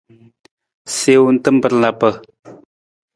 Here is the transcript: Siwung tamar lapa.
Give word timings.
Siwung 0.95 1.37
tamar 1.43 1.73
lapa. 1.81 2.09